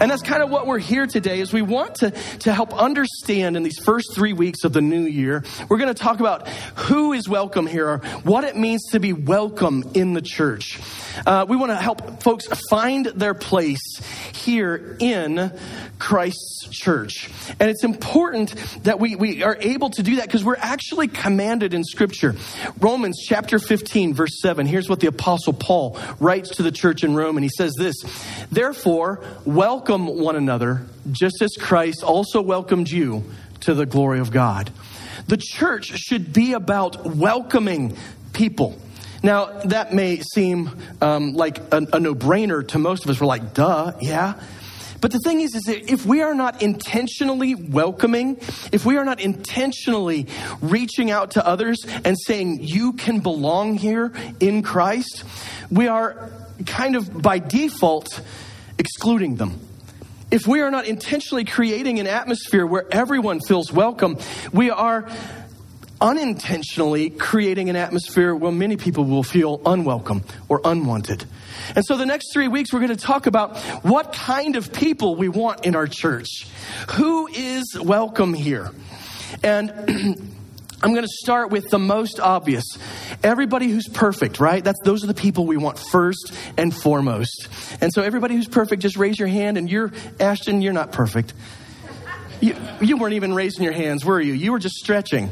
[0.00, 3.56] And that's kind of what we're here today is we want to, to help understand
[3.56, 7.12] in these first three weeks of the new year, we're going to talk about who
[7.12, 10.78] is welcome here, what it means to be welcome in the church.
[11.26, 14.00] Uh, we want to help folks find their place
[14.32, 15.52] here in
[15.98, 17.30] Christ's church.
[17.58, 18.54] And it's important
[18.84, 22.34] that we, we are able to do that because we're actually commanded in Scripture.
[22.80, 24.66] Romans chapter 15, verse 7.
[24.66, 27.96] Here's what the Apostle Paul writes to the church in Rome, and he says this
[28.50, 33.24] Therefore, welcome one another, just as Christ also welcomed you
[33.60, 34.70] to the glory of God.
[35.26, 37.96] The church should be about welcoming
[38.32, 38.78] people.
[39.22, 43.20] Now, that may seem um, like a, a no brainer to most of us.
[43.20, 44.40] We're like, duh, yeah.
[45.00, 48.38] But the thing is, is that if we are not intentionally welcoming,
[48.72, 50.26] if we are not intentionally
[50.60, 55.24] reaching out to others and saying, you can belong here in Christ,
[55.70, 56.30] we are
[56.66, 58.20] kind of by default
[58.78, 59.60] excluding them.
[60.30, 64.18] If we are not intentionally creating an atmosphere where everyone feels welcome,
[64.52, 65.08] we are
[66.00, 71.24] unintentionally creating an atmosphere where many people will feel unwelcome or unwanted.
[71.74, 75.16] And so the next three weeks, we're going to talk about what kind of people
[75.16, 76.46] we want in our church.
[76.92, 78.70] Who is welcome here?
[79.42, 79.70] And
[80.80, 82.64] I'm going to start with the most obvious.
[83.24, 84.62] Everybody who's perfect, right?
[84.62, 87.48] That's those are the people we want first and foremost.
[87.80, 89.58] And so everybody who's perfect, just raise your hand.
[89.58, 90.62] And you're Ashton.
[90.62, 91.34] You're not perfect.
[92.40, 94.32] You, you weren't even raising your hands, were you?
[94.32, 95.30] You were just stretching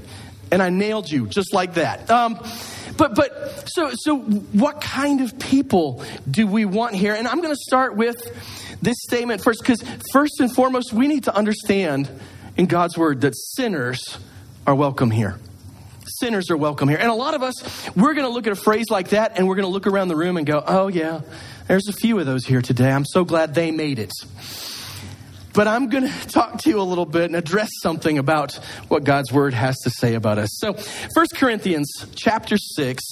[0.50, 2.10] and I nailed you just like that.
[2.10, 2.38] Um,
[2.96, 7.14] but but so so what kind of people do we want here?
[7.14, 8.16] And I'm going to start with
[8.80, 9.82] this statement first because
[10.12, 12.08] first and foremost we need to understand
[12.56, 14.18] in God's word that sinners
[14.66, 15.38] are welcome here.
[16.20, 16.98] Sinners are welcome here.
[16.98, 17.54] And a lot of us
[17.96, 20.08] we're going to look at a phrase like that and we're going to look around
[20.08, 21.20] the room and go, "Oh yeah,
[21.66, 22.90] there's a few of those here today.
[22.90, 24.12] I'm so glad they made it."
[25.56, 28.52] But I'm going to talk to you a little bit and address something about
[28.88, 30.50] what God's word has to say about us.
[30.58, 33.02] So, 1 Corinthians chapter 6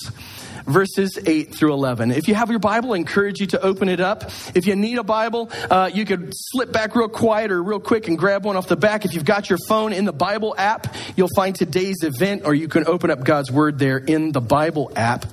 [0.66, 2.10] verses 8 through 11.
[2.10, 4.30] If you have your Bible, I encourage you to open it up.
[4.54, 8.08] If you need a Bible, uh, you could slip back real quiet or real quick
[8.08, 9.04] and grab one off the back.
[9.04, 12.68] If you've got your phone in the Bible app, you'll find today's event, or you
[12.68, 15.26] can open up God's Word there in the Bible app.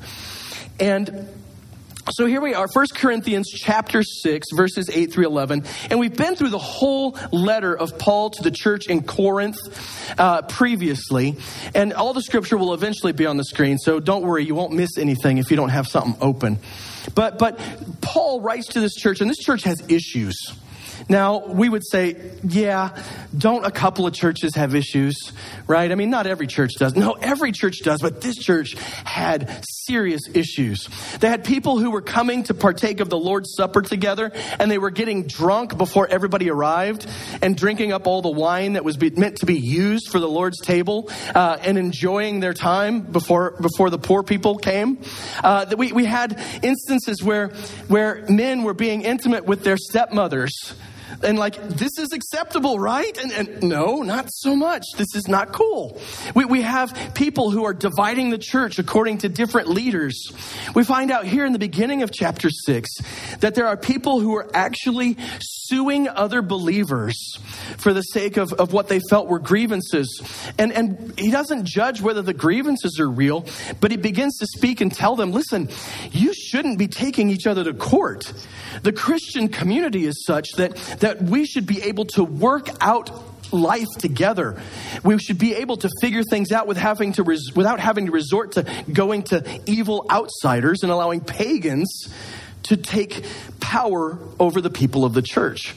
[0.80, 1.28] And
[2.09, 5.63] so here we are, 1 Corinthians chapter 6, verses 8 through 11.
[5.89, 9.57] And we've been through the whole letter of Paul to the church in Corinth
[10.17, 11.38] uh, previously.
[11.75, 13.78] And all the scripture will eventually be on the screen.
[13.78, 16.57] So don't worry, you won't miss anything if you don't have something open.
[17.13, 17.59] But, but
[18.01, 20.35] Paul writes to this church, and this church has issues.
[21.09, 22.97] Now, we would say, yeah,
[23.38, 25.31] don't a couple of churches have issues,
[25.67, 25.91] right?
[25.91, 26.95] I mean, not every church does.
[26.95, 30.88] No, every church does, but this church had serious issues.
[31.19, 34.78] They had people who were coming to partake of the Lord's Supper together, and they
[34.78, 37.07] were getting drunk before everybody arrived
[37.41, 40.59] and drinking up all the wine that was meant to be used for the Lord's
[40.59, 45.00] table uh, and enjoying their time before, before the poor people came.
[45.44, 47.50] Uh, we, we had instances where,
[47.88, 50.73] where men were being intimate with their stepmothers
[51.24, 53.18] and like, this is acceptable, right?
[53.18, 54.86] And, and no, not so much.
[54.98, 56.00] This is not cool.
[56.36, 60.32] We, we have people who are dividing the church according to different leaders.
[60.76, 62.90] We find out here in the beginning of chapter 6
[63.40, 67.38] that there are people who are actually suing other believers
[67.78, 70.22] for the sake of, of what they felt were grievances.
[70.58, 73.46] And, and he doesn't judge whether the grievances are real,
[73.80, 75.70] but he begins to speak and tell them listen,
[76.12, 78.31] you shouldn't be taking each other to court.
[78.84, 83.09] The Christian community is such that, that we should be able to work out
[83.53, 84.62] life together.
[85.03, 88.12] We should be able to figure things out with having to res- without having to
[88.12, 92.13] resort to going to evil outsiders and allowing pagans
[92.63, 93.25] to take
[93.59, 95.74] power over the people of the church.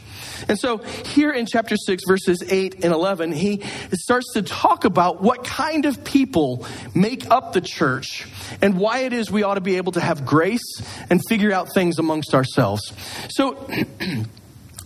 [0.49, 5.23] And so here in chapter 6, verses 8 and 11, he starts to talk about
[5.23, 8.27] what kind of people make up the church
[8.61, 11.73] and why it is we ought to be able to have grace and figure out
[11.73, 12.93] things amongst ourselves.
[13.31, 13.69] So,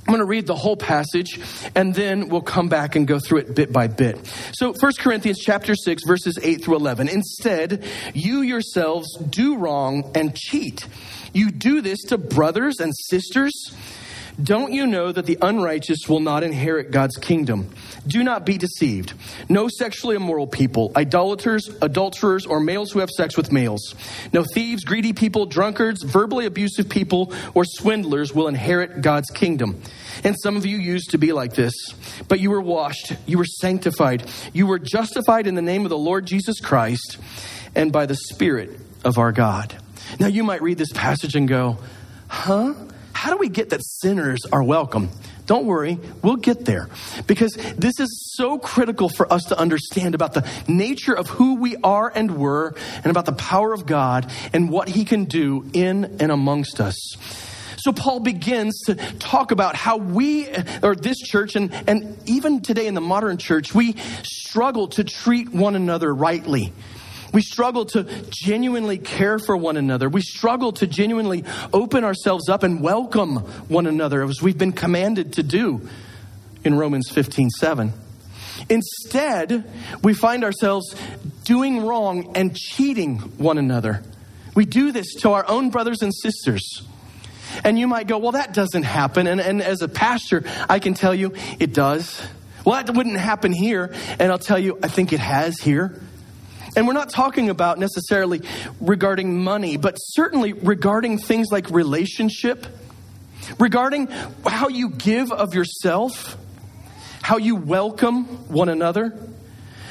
[0.08, 1.38] I'm going to read the whole passage
[1.74, 4.18] and then we'll come back and go through it bit by bit.
[4.54, 7.10] So 1 Corinthians chapter 6 verses 8 through 11.
[7.10, 7.84] Instead,
[8.14, 10.88] you yourselves do wrong and cheat.
[11.34, 13.52] You do this to brothers and sisters
[14.42, 17.70] Don't you know that the unrighteous will not inherit God's kingdom?
[18.06, 19.14] Do not be deceived.
[19.48, 23.96] No sexually immoral people, idolaters, adulterers, or males who have sex with males.
[24.32, 29.82] No thieves, greedy people, drunkards, verbally abusive people, or swindlers will inherit God's kingdom.
[30.22, 31.74] And some of you used to be like this,
[32.28, 35.98] but you were washed, you were sanctified, you were justified in the name of the
[35.98, 37.18] Lord Jesus Christ
[37.74, 39.74] and by the Spirit of our God.
[40.20, 41.78] Now you might read this passage and go,
[42.28, 42.74] huh?
[43.18, 45.08] How do we get that sinners are welcome?
[45.46, 46.88] Don't worry, we'll get there.
[47.26, 51.74] Because this is so critical for us to understand about the nature of who we
[51.78, 56.18] are and were, and about the power of God and what He can do in
[56.20, 57.16] and amongst us.
[57.78, 60.46] So Paul begins to talk about how we,
[60.80, 65.48] or this church, and, and even today in the modern church, we struggle to treat
[65.48, 66.72] one another rightly.
[67.32, 70.08] We struggle to genuinely care for one another.
[70.08, 73.36] We struggle to genuinely open ourselves up and welcome
[73.68, 75.86] one another as we've been commanded to do
[76.64, 77.92] in Romans 15 7.
[78.68, 79.70] Instead,
[80.02, 80.94] we find ourselves
[81.44, 84.02] doing wrong and cheating one another.
[84.54, 86.82] We do this to our own brothers and sisters.
[87.64, 89.26] And you might go, well, that doesn't happen.
[89.26, 92.20] And, and as a pastor, I can tell you it does.
[92.64, 93.94] Well, that wouldn't happen here.
[94.18, 96.00] And I'll tell you, I think it has here.
[96.76, 98.42] And we're not talking about necessarily
[98.80, 102.66] regarding money, but certainly regarding things like relationship,
[103.58, 104.08] regarding
[104.46, 106.36] how you give of yourself,
[107.22, 109.18] how you welcome one another.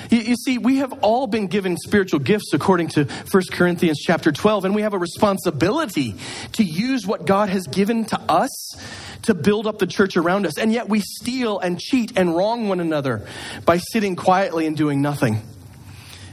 [0.10, 4.66] You, see, we have all been given spiritual gifts according to 1 Corinthians chapter 12,
[4.66, 6.16] and we have a responsibility
[6.54, 8.78] to use what God has given to us
[9.24, 10.58] to build up the church around us.
[10.58, 13.28] And yet we steal and cheat and wrong one another
[13.66, 15.42] by sitting quietly and doing nothing.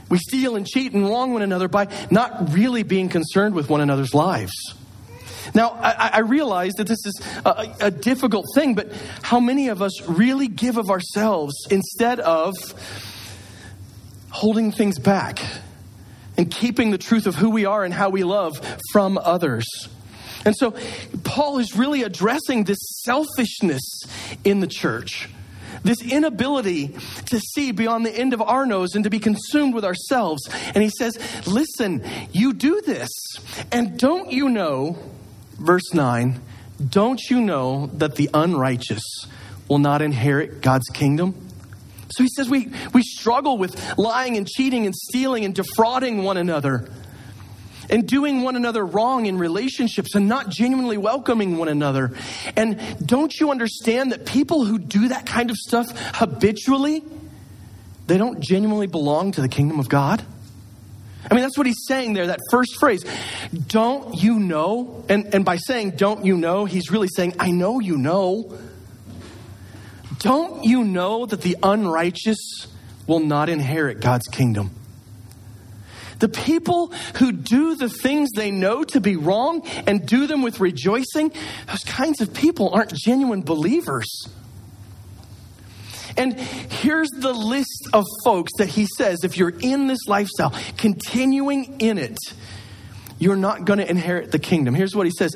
[0.09, 3.81] We steal and cheat and wrong one another by not really being concerned with one
[3.81, 4.53] another's lives.
[5.53, 8.91] Now, I, I realize that this is a, a difficult thing, but
[9.21, 12.53] how many of us really give of ourselves instead of
[14.31, 15.39] holding things back
[16.37, 18.59] and keeping the truth of who we are and how we love
[18.91, 19.65] from others?
[20.45, 20.75] And so,
[21.23, 23.81] Paul is really addressing this selfishness
[24.43, 25.29] in the church
[25.85, 26.95] this inability
[27.27, 30.49] to see beyond the end of our nose and to be consumed with ourselves.
[30.73, 31.17] And he says,
[31.47, 33.09] Listen, you do this.
[33.71, 34.97] And don't you know,
[35.59, 36.41] verse 9,
[36.89, 39.03] don't you know that the unrighteous
[39.69, 41.47] will not inherit God's kingdom?
[42.09, 46.37] So he says we, we struggle with lying and cheating and stealing and defrauding one
[46.37, 46.89] another
[47.89, 52.13] and doing one another wrong in relationships and not genuinely welcoming one another.
[52.55, 57.03] And don't you understand that people who do that kind of stuff habitually,
[58.07, 60.23] they don't genuinely belong to the kingdom of God?
[61.29, 63.03] I mean, that's what he's saying there, that first phrase.
[63.67, 65.03] Don't you know?
[65.09, 68.55] And, and by saying, don't you know, he's really saying, I know you know.
[70.19, 72.67] Don't you know that the unrighteous
[73.07, 74.71] will not inherit God's kingdom?
[76.19, 80.59] The people who do the things they know to be wrong and do them with
[80.59, 81.31] rejoicing,
[81.67, 84.27] those kinds of people aren't genuine believers.
[86.17, 91.79] And here's the list of folks that he says if you're in this lifestyle, continuing
[91.79, 92.17] in it,
[93.17, 94.75] you're not going to inherit the kingdom.
[94.75, 95.35] Here's what he says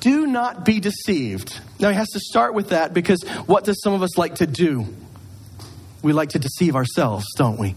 [0.00, 1.60] Do not be deceived.
[1.78, 4.46] Now, he has to start with that because what does some of us like to
[4.46, 4.86] do?
[6.02, 7.74] We like to deceive ourselves, don't we?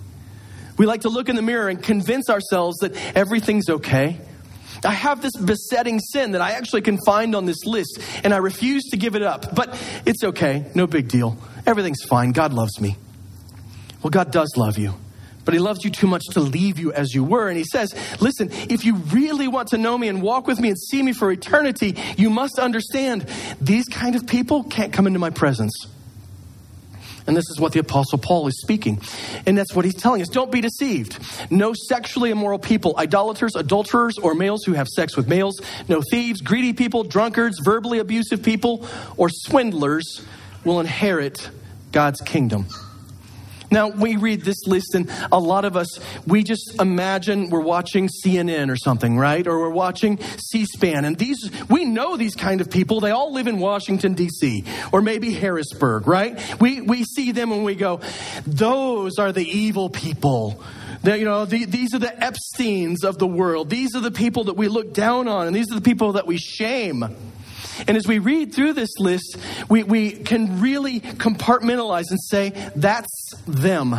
[0.81, 4.19] We like to look in the mirror and convince ourselves that everything's okay.
[4.83, 8.38] I have this besetting sin that I actually can find on this list, and I
[8.38, 9.54] refuse to give it up.
[9.54, 11.38] But it's okay, no big deal.
[11.68, 12.31] Everything's fine.
[12.31, 12.97] God loves me.
[14.02, 14.95] Well, God does love you,
[15.45, 17.47] but He loves you too much to leave you as you were.
[17.47, 20.69] And He says, Listen, if you really want to know me and walk with me
[20.69, 23.28] and see me for eternity, you must understand
[23.61, 25.85] these kind of people can't come into my presence.
[27.28, 28.99] And this is what the Apostle Paul is speaking.
[29.45, 30.30] And that's what he's telling us.
[30.30, 31.19] Don't be deceived.
[31.51, 35.61] No sexually immoral people, idolaters, adulterers, or males who have sex with males.
[35.87, 38.87] No thieves, greedy people, drunkards, verbally abusive people,
[39.18, 40.23] or swindlers
[40.63, 41.49] will inherit
[41.92, 42.68] God's kingdom.
[43.71, 48.09] Now, we read this list, and a lot of us, we just imagine we're watching
[48.09, 49.47] CNN or something, right?
[49.47, 51.06] Or we're watching C SPAN.
[51.06, 52.99] And these, we know these kind of people.
[52.99, 56.37] They all live in Washington, D.C., or maybe Harrisburg, right?
[56.59, 58.01] We, we see them and we go,
[58.45, 60.61] those are the evil people.
[61.04, 63.69] That, you know, the, these are the Epsteins of the world.
[63.69, 66.28] These are the people that we look down on, and these are the people that
[66.28, 67.31] we shame.
[67.88, 69.38] And as we read through this list,
[69.69, 73.95] we, we can really compartmentalize and say, that's them.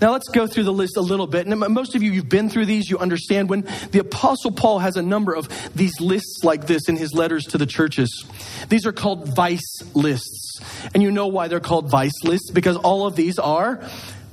[0.00, 1.46] Now let's go through the list a little bit.
[1.46, 4.96] And most of you, you've been through these, you understand when the Apostle Paul has
[4.96, 8.24] a number of these lists like this in his letters to the churches.
[8.68, 10.60] These are called vice lists.
[10.92, 13.80] And you know why they're called vice lists because all of these are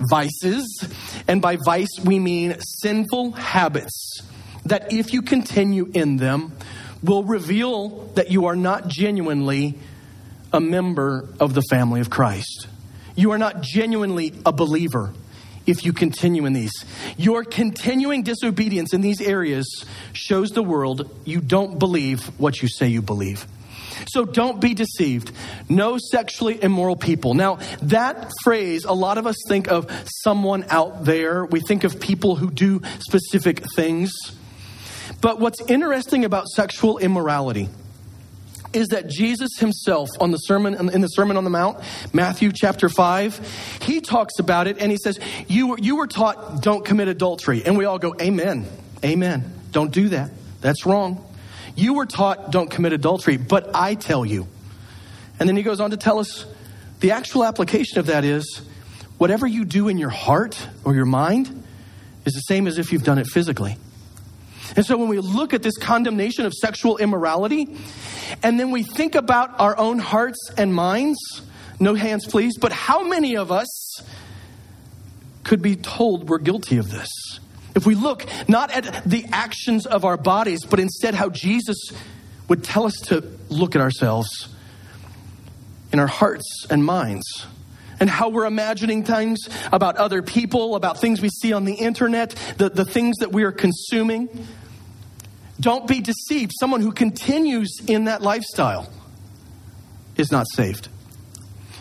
[0.10, 0.86] vices.
[1.27, 4.22] And by vice, we mean sinful habits
[4.65, 6.53] that if you continue in them,
[7.03, 9.77] will reveal that you are not genuinely
[10.51, 12.67] a member of the family of Christ.
[13.15, 15.13] You are not genuinely a believer
[15.65, 16.72] if you continue in these.
[17.17, 22.88] Your continuing disobedience in these areas shows the world you don't believe what you say
[22.88, 23.45] you believe.
[24.07, 25.31] So don't be deceived.
[25.69, 27.33] No sexually immoral people.
[27.33, 29.88] Now, that phrase, a lot of us think of
[30.24, 31.45] someone out there.
[31.45, 34.12] We think of people who do specific things.
[35.24, 37.70] But what's interesting about sexual immorality
[38.74, 41.77] is that Jesus himself on the sermon in the Sermon on the Mount,
[42.12, 46.62] Matthew chapter 5, he talks about it and he says, "You were you were taught
[46.62, 48.65] don't commit adultery." And we all go, "Amen.
[49.01, 49.50] Amen.
[49.72, 50.32] Don't do that.
[50.60, 51.24] That's wrong."
[51.74, 54.48] You were taught don't commit adultery, but I tell you.
[55.39, 56.46] And then he goes on to tell us
[57.00, 58.60] the actual application of that is
[59.20, 61.63] whatever you do in your heart or your mind
[62.25, 63.77] is the same as if you've done it physically.
[64.75, 67.77] And so when we look at this condemnation of sexual immorality,
[68.42, 71.20] and then we think about our own hearts and minds,
[71.80, 74.01] no hands please, but how many of us
[75.44, 77.10] could be told we're guilty of this?
[77.75, 81.92] If we look not at the actions of our bodies, but instead how Jesus
[82.48, 84.48] would tell us to look at ourselves
[85.92, 87.46] in our hearts and minds
[88.00, 92.32] and how we're imagining things about other people, about things we see on the internet,
[92.58, 94.27] the, the things that we are consuming.
[95.60, 96.51] Don't be deceived.
[96.60, 98.89] Someone who continues in that lifestyle
[100.17, 100.89] is not saved.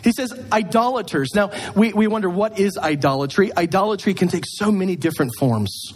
[0.03, 1.29] He says idolaters.
[1.33, 3.55] Now, we, we wonder what is idolatry?
[3.55, 5.93] Idolatry can take so many different forms.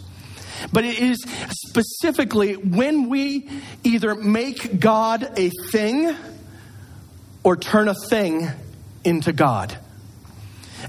[0.72, 3.48] But it is specifically when we
[3.84, 6.14] either make God a thing
[7.44, 8.48] or turn a thing
[9.04, 9.76] into God.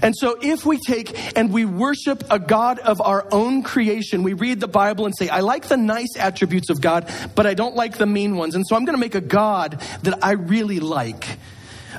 [0.02, 4.32] And so, if we take and we worship a God of our own creation, we
[4.32, 7.76] read the Bible and say, I like the nice attributes of God, but I don't
[7.76, 8.54] like the mean ones.
[8.54, 11.26] And so, I'm going to make a God that I really like.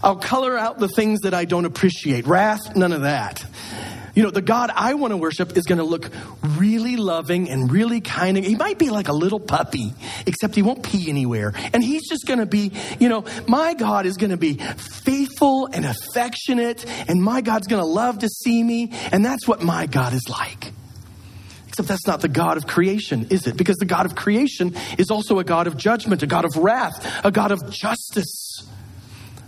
[0.03, 2.25] I'll color out the things that I don't appreciate.
[2.25, 3.45] Wrath, none of that.
[4.13, 6.09] You know, the God I want to worship is going to look
[6.57, 8.37] really loving and really kind.
[8.37, 9.93] He might be like a little puppy,
[10.25, 11.53] except he won't pee anywhere.
[11.73, 15.67] And he's just going to be, you know, my God is going to be faithful
[15.67, 18.91] and affectionate, and my God's going to love to see me.
[19.11, 20.73] And that's what my God is like.
[21.69, 23.55] Except that's not the God of creation, is it?
[23.55, 27.23] Because the God of creation is also a God of judgment, a God of wrath,
[27.23, 28.67] a God of justice,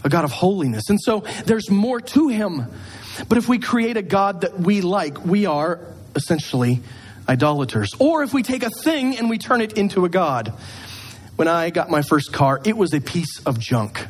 [0.03, 0.89] a God of holiness.
[0.89, 2.67] And so there's more to him
[3.27, 5.79] but if we create a God that we like, we are
[6.15, 6.81] essentially
[7.27, 7.91] idolaters.
[7.99, 10.53] Or if we take a thing and we turn it into a God.
[11.35, 14.05] When I got my first car, it was a piece of junk.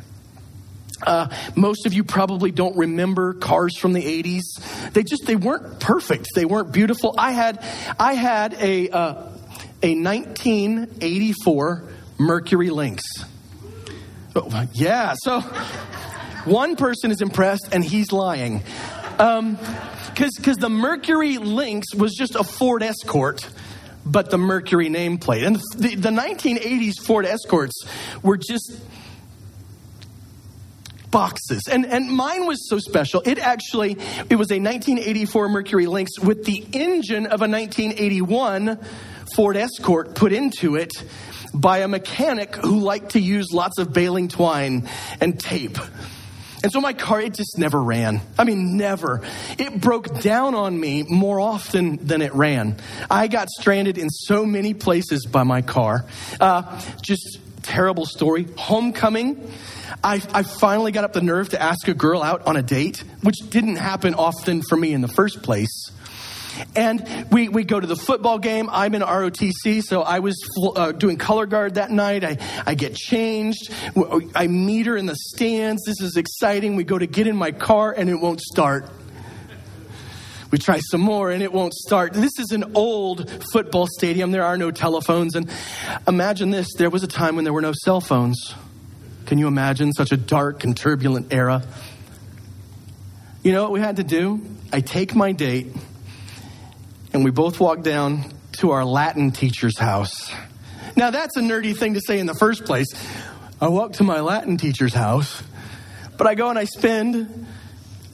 [1.06, 4.92] Uh, most of you probably don't remember cars from the 80s.
[4.92, 6.28] They just they weren't perfect.
[6.34, 7.14] They weren't beautiful.
[7.16, 7.64] I had
[7.98, 9.12] I had a uh,
[9.82, 11.84] a 1984
[12.18, 13.02] Mercury Lynx.
[14.36, 15.40] Oh, yeah, so
[16.44, 18.62] one person is impressed and he's lying.
[19.18, 19.58] Um,
[20.14, 23.48] because the Mercury Lynx was just a Ford Escort,
[24.06, 25.46] but the Mercury nameplate.
[25.46, 27.84] And the, the 1980s Ford Escorts
[28.22, 28.72] were just
[31.10, 31.62] boxes.
[31.70, 33.22] And, and mine was so special.
[33.24, 33.92] It actually,
[34.28, 38.78] it was a 1984 Mercury Lynx with the engine of a 1981
[39.34, 40.92] Ford Escort put into it
[41.52, 44.88] by a mechanic who liked to use lots of baling twine
[45.20, 45.78] and tape.
[46.64, 48.22] And so my car, it just never ran.
[48.38, 49.20] I mean, never.
[49.58, 52.78] It broke down on me more often than it ran.
[53.10, 56.06] I got stranded in so many places by my car.
[56.40, 58.46] Uh, just terrible story.
[58.56, 59.52] Homecoming.
[60.02, 63.04] I, I finally got up the nerve to ask a girl out on a date,
[63.22, 65.90] which didn't happen often for me in the first place.
[66.76, 68.68] And we, we go to the football game.
[68.70, 70.36] I'm in ROTC, so I was
[70.76, 72.24] uh, doing color guard that night.
[72.24, 73.72] I, I get changed.
[74.34, 75.82] I meet her in the stands.
[75.84, 76.76] This is exciting.
[76.76, 78.88] We go to get in my car, and it won't start.
[80.54, 82.12] We try some more and it won't start.
[82.12, 84.30] This is an old football stadium.
[84.30, 85.34] There are no telephones.
[85.34, 85.50] And
[86.06, 88.54] imagine this there was a time when there were no cell phones.
[89.26, 91.64] Can you imagine such a dark and turbulent era?
[93.42, 94.42] You know what we had to do?
[94.72, 95.74] I take my date
[97.14, 100.32] and we both walked down to our Latin teacher's house.
[100.96, 102.88] Now, that's a nerdy thing to say in the first place.
[103.60, 105.42] I walk to my Latin teacher's house,
[106.18, 107.46] but I go and I spend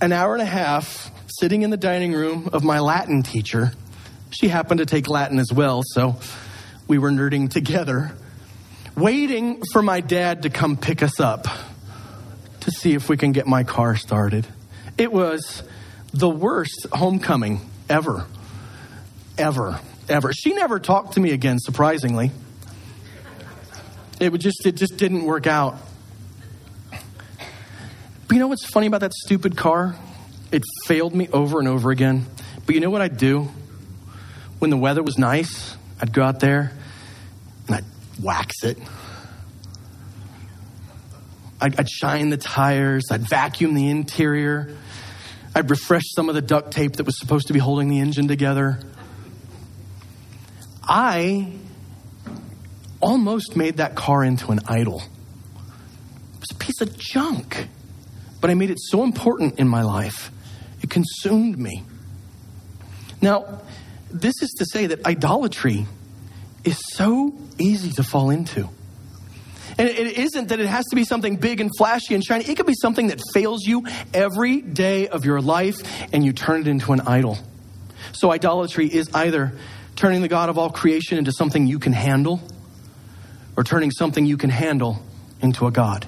[0.02, 3.72] an hour and a half sitting in the dining room of my Latin teacher.
[4.30, 6.16] She happened to take Latin as well, so
[6.86, 8.12] we were nerding together,
[8.96, 11.46] waiting for my dad to come pick us up
[12.60, 14.46] to see if we can get my car started.
[14.98, 15.62] It was
[16.12, 18.26] the worst homecoming ever.
[19.40, 19.80] Ever.
[20.06, 20.34] Ever.
[20.34, 22.30] She never talked to me again, surprisingly.
[24.20, 25.78] It just it just didn't work out.
[26.90, 27.00] But
[28.34, 29.96] you know what's funny about that stupid car?
[30.52, 32.26] It failed me over and over again.
[32.66, 33.48] But you know what I'd do?
[34.58, 36.72] When the weather was nice, I'd go out there
[37.66, 37.84] and I'd
[38.22, 38.76] wax it.
[41.62, 44.76] I'd, I'd shine the tires, I'd vacuum the interior,
[45.54, 48.28] I'd refresh some of the duct tape that was supposed to be holding the engine
[48.28, 48.80] together.
[50.90, 51.52] I
[53.00, 55.00] almost made that car into an idol.
[56.34, 57.68] It was a piece of junk.
[58.40, 60.32] But I made it so important in my life,
[60.82, 61.84] it consumed me.
[63.22, 63.60] Now,
[64.10, 65.86] this is to say that idolatry
[66.64, 68.68] is so easy to fall into.
[69.78, 72.44] And it isn't that it has to be something big and flashy and shiny.
[72.44, 75.76] It could be something that fails you every day of your life
[76.12, 77.38] and you turn it into an idol.
[78.12, 79.52] So, idolatry is either
[80.00, 82.40] turning the God of all creation into something you can handle
[83.54, 84.98] or turning something you can handle
[85.42, 86.06] into a God.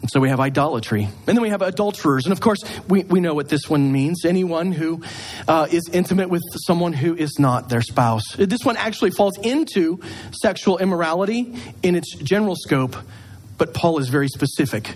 [0.00, 1.02] And so we have idolatry.
[1.04, 2.24] And then we have adulterers.
[2.24, 5.02] And of course, we, we know what this one means anyone who
[5.46, 8.32] uh, is intimate with someone who is not their spouse.
[8.36, 10.00] This one actually falls into
[10.32, 12.96] sexual immorality in its general scope,
[13.58, 14.94] but Paul is very specific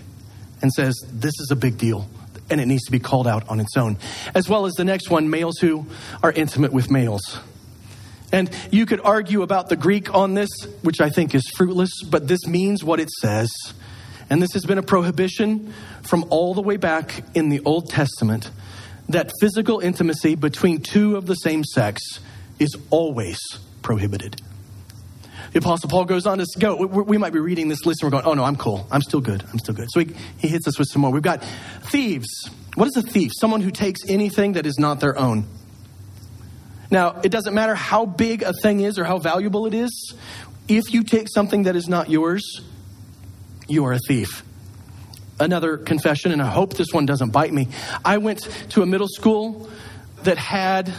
[0.63, 2.09] and says this is a big deal
[2.49, 3.97] and it needs to be called out on its own.
[4.33, 5.85] As well as the next one males who
[6.21, 7.39] are intimate with males.
[8.31, 10.49] And you could argue about the Greek on this,
[10.81, 13.49] which I think is fruitless, but this means what it says.
[14.29, 18.49] And this has been a prohibition from all the way back in the Old Testament
[19.07, 22.01] that physical intimacy between two of the same sex
[22.59, 23.39] is always
[23.81, 24.41] prohibited.
[25.55, 26.75] The Apostle Paul goes on to go.
[26.75, 28.85] We might be reading this list and we're going, oh no, I'm cool.
[28.91, 29.41] I'm still good.
[29.53, 29.87] I'm still good.
[29.89, 31.11] So he, he hits us with some more.
[31.11, 31.41] We've got
[31.83, 32.49] thieves.
[32.73, 33.31] What is a thief?
[33.39, 35.47] Someone who takes anything that is not their own.
[36.91, 40.13] Now, it doesn't matter how big a thing is or how valuable it is.
[40.67, 42.59] If you take something that is not yours,
[43.69, 44.43] you are a thief.
[45.39, 47.69] Another confession, and I hope this one doesn't bite me.
[48.03, 49.69] I went to a middle school
[50.23, 50.91] that had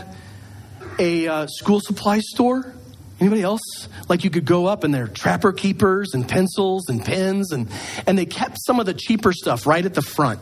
[0.98, 2.72] a uh, school supply store.
[3.18, 3.88] Anybody else?
[4.09, 7.68] Like you could go up and there are trapper keepers and pencils and pens and
[8.07, 10.40] and they kept some of the cheaper stuff right at the front.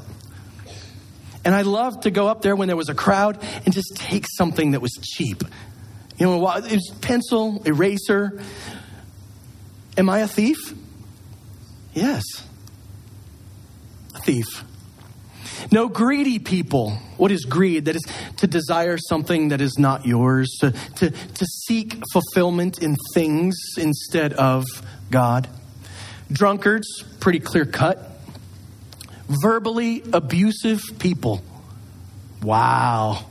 [1.44, 4.26] And I loved to go up there when there was a crowd and just take
[4.26, 5.44] something that was cheap.
[6.16, 8.40] You know, it was pencil, eraser.
[9.96, 10.56] Am I a thief?
[11.92, 12.24] Yes.
[14.14, 14.64] A thief.
[15.70, 16.90] No greedy people.
[17.16, 17.86] What is greed?
[17.86, 18.04] That is
[18.38, 24.32] to desire something that is not yours, to, to, to seek fulfillment in things instead
[24.34, 24.64] of
[25.10, 25.48] God.
[26.30, 28.10] Drunkards, pretty clear cut.
[29.28, 31.42] Verbally abusive people.
[32.42, 33.26] Wow.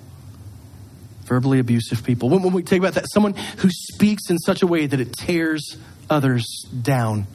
[1.26, 2.30] Verbally abusive people.
[2.30, 5.14] When, when we take about that, someone who speaks in such a way that it
[5.14, 5.78] tears
[6.10, 7.28] others down.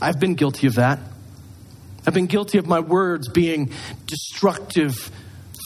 [0.00, 0.98] I've been guilty of that.
[2.10, 3.70] I've been guilty of my words being
[4.06, 5.12] destructive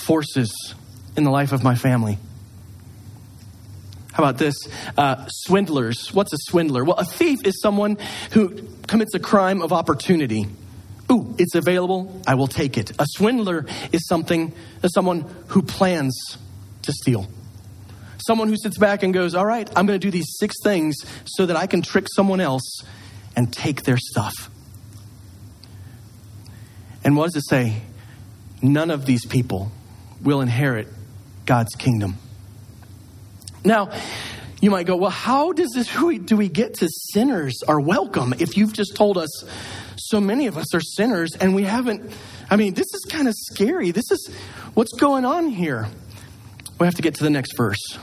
[0.03, 0.75] forces
[1.17, 2.19] in the life of my family.
[4.13, 4.55] How about this?
[4.95, 6.13] Uh, swindlers.
[6.13, 6.85] What's a swindler?
[6.85, 7.97] Well, a thief is someone
[8.33, 10.45] who commits a crime of opportunity.
[11.11, 12.21] Ooh, it's available.
[12.27, 12.91] I will take it.
[12.99, 14.53] A swindler is something,
[14.83, 16.37] is someone who plans
[16.83, 17.27] to steal.
[18.27, 20.95] Someone who sits back and goes, All right, I'm going to do these six things
[21.25, 22.83] so that I can trick someone else
[23.35, 24.51] and take their stuff.
[27.05, 27.83] And what does it say?
[28.63, 29.71] None of these people
[30.23, 30.89] will inherit
[31.45, 32.17] God's kingdom.
[33.65, 33.91] Now,
[34.61, 38.57] you might go, well, how does this, do we get to sinners are welcome if
[38.57, 39.45] you've just told us
[39.97, 42.11] so many of us are sinners and we haven't,
[42.49, 43.91] I mean, this is kind of scary.
[43.91, 44.35] This is
[44.73, 45.87] what's going on here.
[46.81, 47.99] We have to get to the next verse.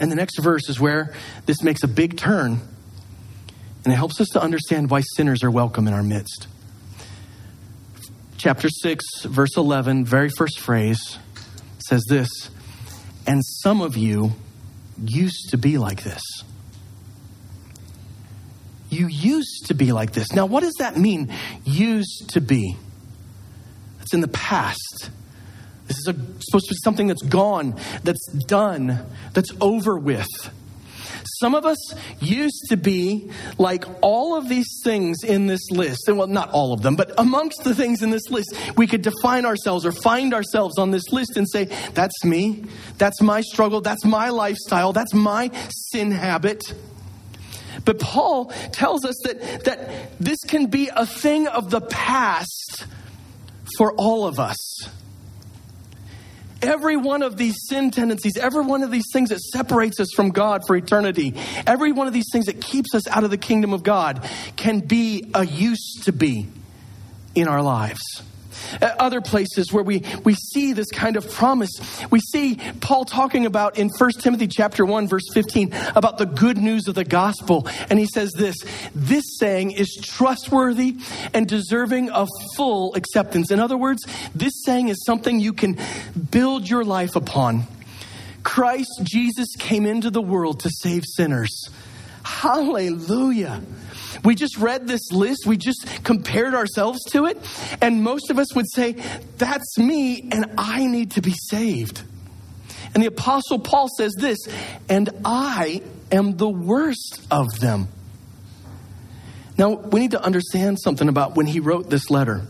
[0.00, 1.14] And the next verse is where
[1.44, 2.60] this makes a big turn
[3.84, 6.48] and it helps us to understand why sinners are welcome in our midst.
[8.38, 11.18] Chapter 6, verse 11, very first phrase
[11.78, 12.28] says this
[13.26, 14.32] And some of you
[15.02, 16.22] used to be like this.
[18.90, 20.32] You used to be like this.
[20.32, 21.32] Now, what does that mean,
[21.64, 22.76] used to be?
[24.02, 25.10] It's in the past.
[25.86, 30.28] This is a, supposed to be something that's gone, that's done, that's over with.
[31.40, 31.78] Some of us
[32.20, 36.08] used to be like all of these things in this list.
[36.08, 39.02] And well, not all of them, but amongst the things in this list, we could
[39.02, 42.64] define ourselves or find ourselves on this list and say, that's me.
[42.98, 43.80] That's my struggle.
[43.80, 44.92] That's my lifestyle.
[44.92, 46.62] That's my sin habit.
[47.84, 52.86] But Paul tells us that, that this can be a thing of the past
[53.76, 54.88] for all of us.
[56.66, 60.30] Every one of these sin tendencies, every one of these things that separates us from
[60.30, 61.34] God for eternity,
[61.66, 64.80] every one of these things that keeps us out of the kingdom of God can
[64.80, 66.48] be a used to be
[67.34, 68.02] in our lives.
[68.80, 71.70] Uh, other places where we, we see this kind of promise,
[72.10, 76.58] we see Paul talking about in 1 Timothy chapter 1, verse 15, about the good
[76.58, 77.66] news of the gospel.
[77.90, 78.56] And he says this
[78.94, 80.96] this saying is trustworthy
[81.34, 83.50] and deserving of full acceptance.
[83.50, 84.02] In other words,
[84.34, 85.78] this saying is something you can
[86.30, 87.64] build your life upon.
[88.42, 91.68] Christ Jesus came into the world to save sinners.
[92.24, 93.62] Hallelujah.
[94.26, 97.38] We just read this list, we just compared ourselves to it,
[97.80, 98.96] and most of us would say,
[99.38, 102.02] That's me, and I need to be saved.
[102.92, 104.38] And the Apostle Paul says this,
[104.88, 107.86] and I am the worst of them.
[109.56, 112.42] Now, we need to understand something about when he wrote this letter.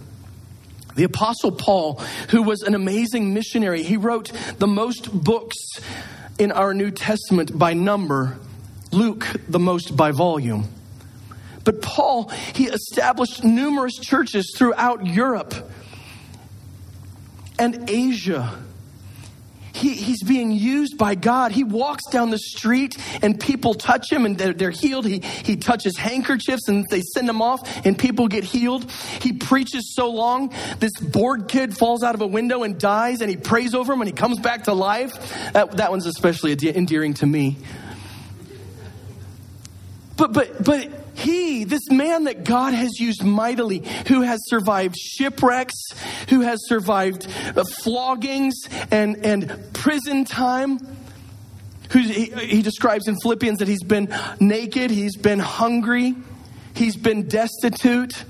[0.95, 5.57] The Apostle Paul, who was an amazing missionary, he wrote the most books
[6.39, 8.39] in our New Testament by number,
[8.93, 10.71] Luke the most by volume.
[11.67, 15.53] But Paul, he established numerous churches throughout Europe
[17.59, 18.57] and Asia.
[19.73, 21.51] He, he's being used by God.
[21.51, 25.07] He walks down the street and people touch him and they're, they're healed.
[25.07, 28.89] He, he touches handkerchiefs and they send him off and people get healed.
[29.21, 33.29] He preaches so long, this bored kid falls out of a window and dies and
[33.29, 35.53] he prays over him and he comes back to life.
[35.53, 37.57] That, that one's especially endearing to me.
[40.17, 45.75] But, but, but he, this man that God has used mightily, who has survived shipwrecks,
[46.29, 48.53] who has survived uh, floggings
[48.91, 50.79] and, and prison time,
[51.91, 56.15] who he, he describes in Philippians that he's been naked, he's been hungry,
[56.75, 58.25] he's been destitute,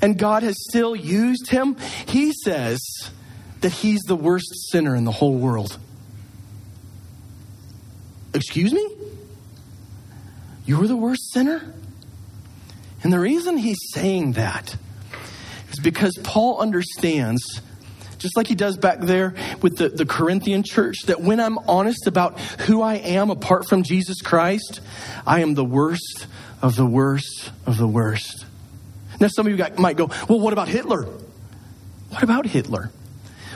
[0.00, 1.76] and God has still used him.
[2.06, 2.80] He says
[3.62, 5.76] that he's the worst sinner in the whole world.
[8.32, 8.88] Excuse me?
[10.66, 11.74] You're the worst sinner?
[13.02, 14.76] And the reason he's saying that
[15.70, 17.60] is because Paul understands,
[18.18, 22.06] just like he does back there with the, the Corinthian church, that when I'm honest
[22.06, 24.80] about who I am apart from Jesus Christ,
[25.26, 26.26] I am the worst
[26.60, 28.44] of the worst of the worst.
[29.20, 31.04] Now, some of you might go, well, what about Hitler?
[32.10, 32.90] What about Hitler?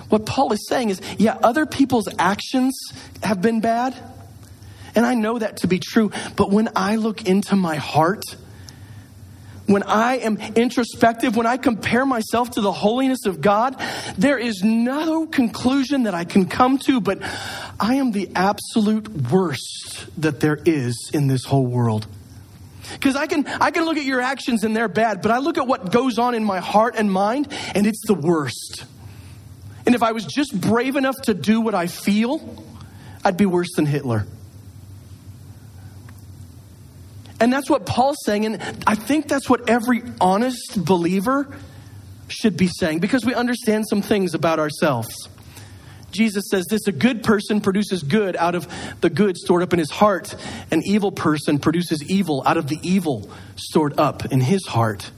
[0.09, 2.78] What Paul is saying is, yeah, other people's actions
[3.22, 3.96] have been bad
[4.94, 6.11] and I know that to be true.
[6.37, 8.24] But when I look into my heart,
[9.66, 13.81] when I am introspective, when I compare myself to the holiness of God,
[14.18, 17.18] there is no conclusion that I can come to, but
[17.79, 22.07] I am the absolute worst that there is in this whole world.
[22.92, 25.57] Because I can, I can look at your actions and they're bad, but I look
[25.59, 28.85] at what goes on in my heart and mind, and it's the worst.
[29.87, 32.64] And if I was just brave enough to do what I feel,
[33.25, 34.27] I'd be worse than Hitler.
[37.42, 38.46] And that's what Paul's saying.
[38.46, 41.52] And I think that's what every honest believer
[42.28, 45.28] should be saying because we understand some things about ourselves.
[46.12, 49.81] Jesus says this a good person produces good out of the good stored up in
[49.81, 50.37] his heart.
[50.70, 55.11] An evil person produces evil out of the evil stored up in his heart.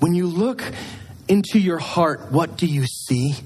[0.00, 0.62] When you look
[1.28, 3.36] into your heart, what do you see?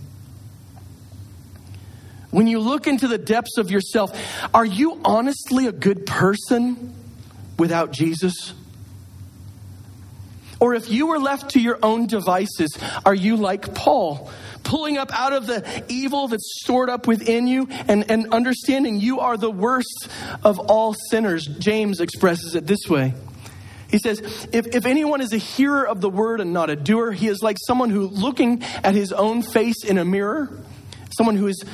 [2.32, 4.18] When you look into the depths of yourself,
[4.52, 6.96] are you honestly a good person?
[7.62, 8.54] Without Jesus?
[10.58, 14.32] Or if you were left to your own devices, are you like Paul,
[14.64, 19.20] pulling up out of the evil that's stored up within you and, and understanding you
[19.20, 20.08] are the worst
[20.42, 21.46] of all sinners?
[21.46, 23.14] James expresses it this way.
[23.88, 24.18] He says,
[24.52, 27.44] if, if anyone is a hearer of the word and not a doer, he is
[27.44, 30.50] like someone who, looking at his own face in a mirror,
[31.16, 31.64] someone who is,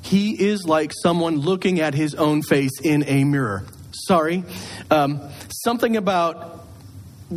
[0.00, 3.64] he is like someone looking at his own face in a mirror.
[4.06, 4.44] Sorry.
[4.90, 6.66] Um, something about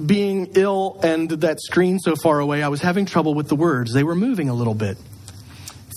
[0.05, 3.93] being ill and that screen so far away, I was having trouble with the words.
[3.93, 4.97] They were moving a little bit.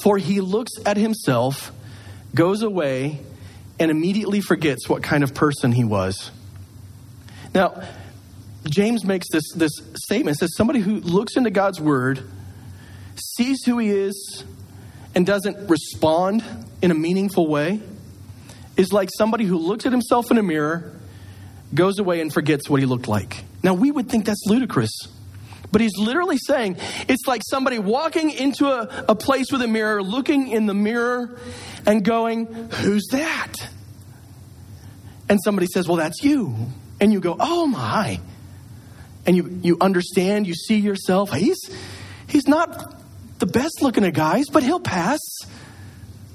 [0.04, 1.72] For he looks at himself,
[2.34, 3.18] goes away,
[3.80, 6.30] and immediately forgets what kind of person he was.
[7.52, 7.82] Now,
[8.64, 10.36] James makes this, this statement.
[10.36, 12.22] says, Somebody who looks into God's word,
[13.16, 14.44] sees who he is,
[15.16, 16.44] and doesn't respond
[16.80, 17.80] in a meaningful way
[18.80, 20.90] is like somebody who looks at himself in a mirror,
[21.74, 23.44] goes away and forgets what he looked like.
[23.62, 24.90] Now, we would think that's ludicrous.
[25.70, 30.02] But he's literally saying it's like somebody walking into a, a place with a mirror,
[30.02, 31.38] looking in the mirror,
[31.86, 33.52] and going, Who's that?
[35.28, 36.56] And somebody says, Well, that's you.
[37.00, 38.18] And you go, Oh my.
[39.26, 41.30] And you, you understand, you see yourself.
[41.30, 41.70] He's,
[42.26, 42.96] he's not
[43.38, 45.20] the best looking of guys, but he'll pass.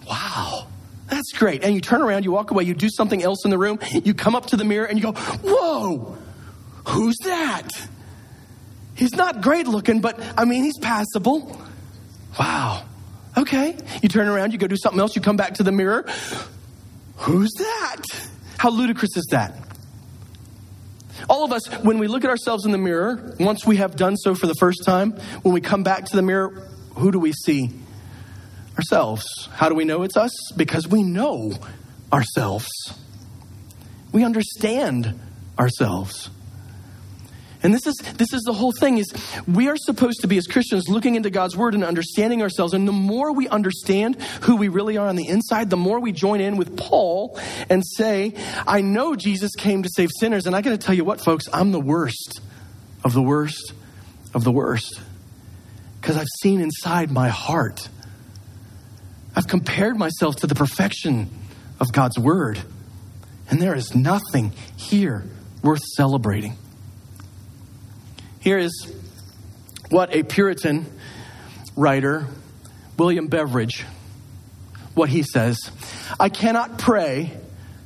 [0.07, 0.67] Wow.
[1.07, 1.63] That's great.
[1.63, 4.13] And you turn around, you walk away, you do something else in the room, you
[4.13, 6.17] come up to the mirror and you go, Whoa,
[6.87, 7.69] who's that?
[8.95, 11.61] He's not great looking, but I mean, he's passable.
[12.39, 12.85] Wow.
[13.37, 13.77] Okay.
[14.01, 16.05] You turn around, you go do something else, you come back to the mirror.
[17.17, 18.01] Who's that?
[18.57, 19.53] How ludicrous is that?
[21.29, 24.15] All of us, when we look at ourselves in the mirror, once we have done
[24.17, 27.31] so for the first time, when we come back to the mirror, who do we
[27.31, 27.71] see?
[28.77, 29.49] Ourselves.
[29.53, 30.31] How do we know it's us?
[30.55, 31.53] Because we know
[32.11, 32.69] ourselves.
[34.11, 35.19] We understand
[35.57, 36.29] ourselves.
[37.65, 39.11] And this is this is the whole thing is
[39.47, 42.87] we are supposed to be as Christians looking into God's word and understanding ourselves and
[42.87, 46.41] the more we understand who we really are on the inside the more we join
[46.41, 48.35] in with Paul and say
[48.67, 51.49] I know Jesus came to save sinners and I got to tell you what folks
[51.51, 52.39] I'm the worst
[53.03, 53.73] of the worst
[54.35, 55.01] of the worst
[55.99, 57.89] because I've seen inside my heart
[59.35, 61.29] I've compared myself to the perfection
[61.79, 62.61] of God's word
[63.49, 65.23] and there is nothing here
[65.61, 66.57] worth celebrating
[68.45, 68.93] here is
[69.89, 70.85] what a Puritan
[71.75, 72.27] writer,
[72.95, 73.83] William Beveridge,
[74.93, 75.71] what he says
[76.19, 77.31] I cannot pray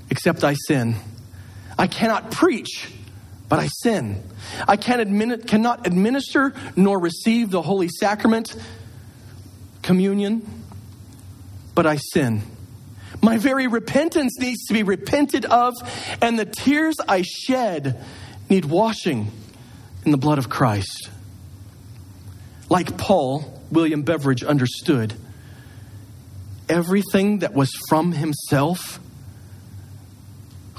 [0.10, 0.98] except I sin.
[1.78, 2.92] I cannot preach,
[3.48, 4.22] but I sin.
[4.68, 8.54] I can admin- cannot administer nor receive the Holy Sacrament,
[9.82, 10.59] communion,
[11.80, 12.42] but I sin.
[13.22, 15.74] My very repentance needs to be repented of,
[16.22, 18.04] and the tears I shed
[18.50, 19.32] need washing
[20.04, 21.10] in the blood of Christ.
[22.68, 25.14] Like Paul, William Beveridge understood
[26.68, 29.00] everything that was from himself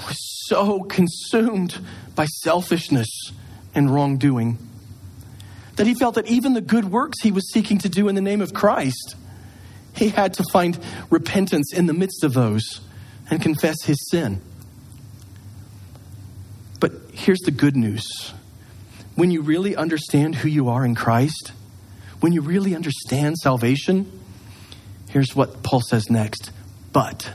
[0.06, 1.78] was so consumed
[2.14, 3.08] by selfishness
[3.74, 4.58] and wrongdoing
[5.76, 8.20] that he felt that even the good works he was seeking to do in the
[8.20, 9.16] name of Christ,
[9.94, 10.78] he had to find
[11.10, 12.80] repentance in the midst of those
[13.30, 14.40] and confess his sin.
[16.80, 18.32] But here's the good news
[19.14, 21.52] when you really understand who you are in Christ,
[22.20, 24.10] when you really understand salvation,
[25.10, 26.50] here's what Paul says next.
[26.92, 27.30] But,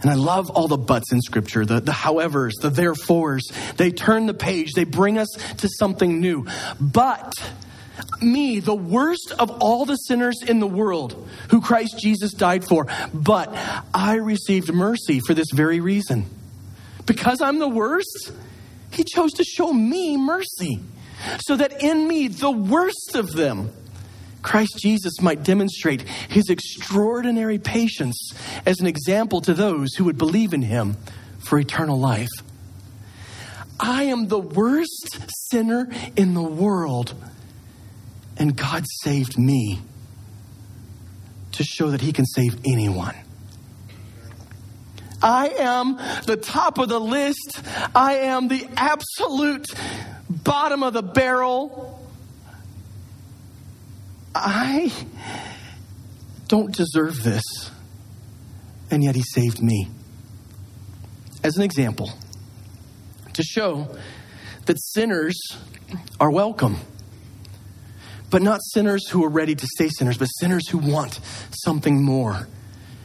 [0.00, 3.50] and I love all the buts in Scripture, the, the howevers, the therefores.
[3.76, 6.46] They turn the page, they bring us to something new.
[6.80, 7.34] But,
[8.20, 12.86] me, the worst of all the sinners in the world who Christ Jesus died for,
[13.12, 13.54] but
[13.94, 16.26] I received mercy for this very reason.
[17.06, 18.32] Because I'm the worst,
[18.90, 20.80] he chose to show me mercy
[21.40, 23.70] so that in me, the worst of them,
[24.42, 28.32] Christ Jesus might demonstrate his extraordinary patience
[28.64, 30.96] as an example to those who would believe in him
[31.38, 32.28] for eternal life.
[33.80, 35.18] I am the worst
[35.50, 37.14] sinner in the world,
[38.38, 39.80] and God saved me
[41.52, 43.14] to show that he can save anyone.
[45.20, 45.96] I am
[46.26, 47.60] the top of the list.
[47.94, 49.66] I am the absolute
[50.30, 52.00] bottom of the barrel.
[54.34, 54.92] I
[56.46, 57.42] don't deserve this.
[58.90, 59.88] And yet he saved me.
[61.42, 62.12] As an example,
[63.32, 63.96] to show
[64.66, 65.38] that sinners
[66.20, 66.76] are welcome.
[68.30, 72.46] But not sinners who are ready to stay sinners, but sinners who want something more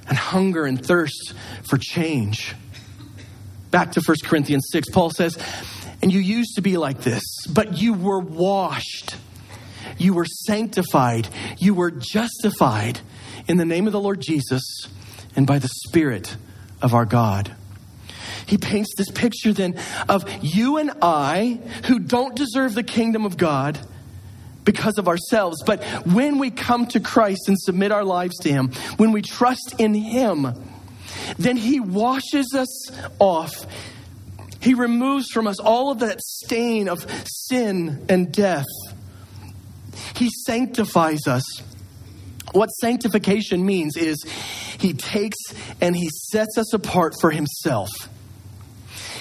[0.07, 1.33] and hunger and thirst
[1.63, 2.55] for change.
[3.71, 5.37] Back to 1 Corinthians 6, Paul says,
[6.01, 9.15] And you used to be like this, but you were washed,
[9.97, 12.99] you were sanctified, you were justified
[13.47, 14.87] in the name of the Lord Jesus
[15.35, 16.35] and by the Spirit
[16.81, 17.55] of our God.
[18.45, 23.37] He paints this picture then of you and I who don't deserve the kingdom of
[23.37, 23.79] God
[24.63, 25.61] because of ourselves.
[25.65, 29.75] But when we come to Christ and submit our lives to Him, when we trust
[29.77, 30.47] in Him,
[31.37, 33.65] then He washes us off.
[34.61, 38.65] He removes from us all of that stain of sin and death.
[40.15, 41.43] He sanctifies us.
[42.53, 44.23] What sanctification means is
[44.77, 45.37] He takes
[45.81, 47.89] and He sets us apart for Himself.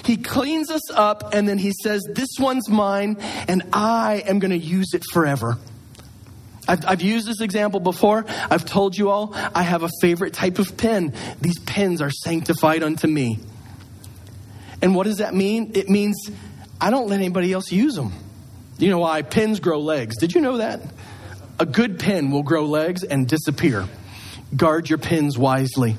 [0.05, 3.17] He cleans us up and then he says, This one's mine
[3.49, 5.59] and I am going to use it forever.
[6.67, 8.25] I've, I've, used this example before.
[8.29, 11.12] I've told you all I have a favorite type of pen.
[11.41, 13.41] These pens are sanctified unto me.
[14.81, 15.73] And what does that mean?
[15.75, 16.31] It means
[16.81, 18.12] I don't let anybody else use them.
[18.79, 19.23] You know why?
[19.23, 20.17] Pins grow legs.
[20.19, 20.81] Did you know that?
[21.59, 23.87] A good pin will grow legs and disappear.
[24.57, 25.97] Guard your pins wisely.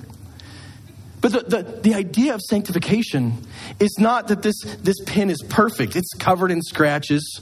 [1.23, 3.37] But the, the, the, idea of sanctification
[3.79, 5.95] is not that this, this pen is perfect.
[5.95, 7.39] It's covered in scratches.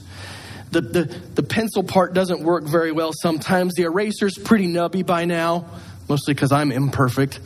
[0.70, 3.74] The, the, the pencil part doesn't work very well sometimes.
[3.74, 5.66] The eraser's pretty nubby by now,
[6.08, 7.40] mostly because I'm imperfect.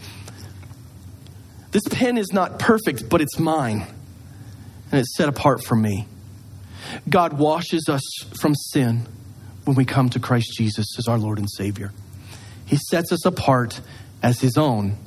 [1.70, 3.86] This pen is not perfect, but it's mine,
[4.92, 6.06] and it's set apart for me.
[7.08, 8.02] God washes us
[8.38, 9.08] from sin
[9.64, 11.94] when we come to Christ Jesus as our Lord and Savior.
[12.66, 13.80] He sets us apart
[14.22, 14.98] as His own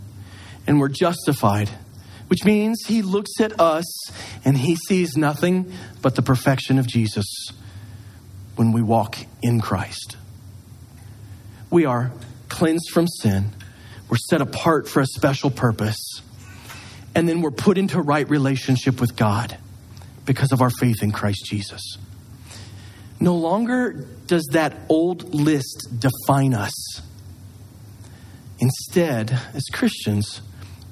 [0.67, 1.69] and we're justified,
[2.27, 3.85] which means he looks at us
[4.45, 7.25] and he sees nothing but the perfection of Jesus
[8.55, 10.17] when we walk in Christ.
[11.69, 12.11] We are
[12.49, 13.51] cleansed from sin,
[14.09, 16.21] we're set apart for a special purpose,
[17.15, 19.57] and then we're put into right relationship with God
[20.25, 21.97] because of our faith in Christ Jesus.
[23.19, 27.01] No longer does that old list define us.
[28.59, 30.41] Instead, as Christians,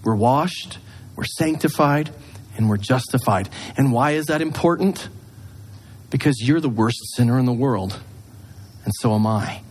[0.07, 0.77] we're washed,
[1.17, 2.09] we're sanctified,
[2.55, 3.49] and we're justified.
[3.75, 5.09] And why is that important?
[6.09, 7.99] Because you're the worst sinner in the world,
[8.85, 9.63] and so am I.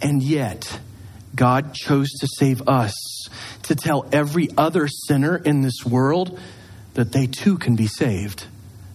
[0.00, 0.78] And yet,
[1.34, 2.94] God chose to save us
[3.64, 6.38] to tell every other sinner in this world
[6.94, 8.46] that they too can be saved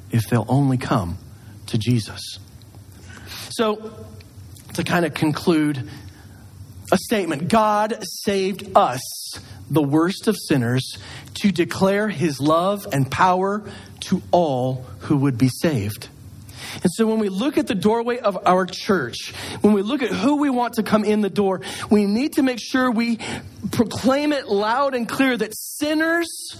[0.09, 1.17] if they'll only come
[1.65, 2.39] to Jesus.
[3.49, 3.93] So,
[4.73, 5.89] to kind of conclude,
[6.91, 9.01] a statement God saved us
[9.69, 10.97] the worst of sinners,
[11.35, 13.63] to declare his love and power
[13.99, 16.07] to all who would be saved.
[16.81, 20.11] And so when we look at the doorway of our church, when we look at
[20.11, 23.19] who we want to come in the door, we need to make sure we
[23.71, 26.57] proclaim it loud and clear that sinners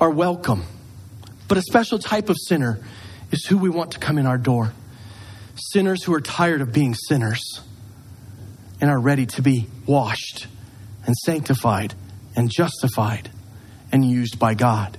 [0.00, 0.64] are welcome.
[1.48, 2.80] But a special type of sinner
[3.30, 4.72] is who we want to come in our door.
[5.56, 7.60] Sinners who are tired of being sinners
[8.84, 10.46] and are ready to be washed
[11.06, 11.94] and sanctified
[12.36, 13.30] and justified
[13.90, 14.98] and used by God.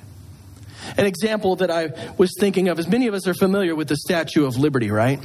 [0.97, 3.95] An example that I was thinking of is many of us are familiar with the
[3.95, 5.19] Statue of Liberty, right?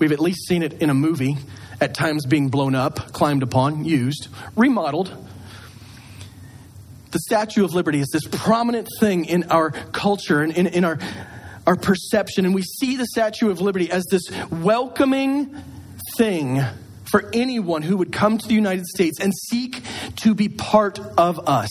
[0.00, 1.36] We've at least seen it in a movie,
[1.80, 5.16] at times being blown up, climbed upon, used, remodeled.
[7.12, 10.98] The Statue of Liberty is this prominent thing in our culture and in, in our,
[11.68, 15.54] our perception, and we see the Statue of Liberty as this welcoming
[16.16, 16.64] thing
[17.10, 19.82] for anyone who would come to the United States and seek
[20.16, 21.70] to be part of us.